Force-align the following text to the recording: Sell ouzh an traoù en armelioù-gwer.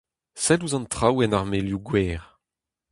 Sell 0.43 0.63
ouzh 0.65 0.77
an 0.77 0.85
traoù 0.93 1.17
en 1.23 1.37
armelioù-gwer. 1.39 2.21